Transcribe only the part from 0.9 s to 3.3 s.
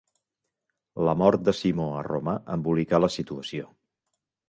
La mort de Simó a Roma embolicà la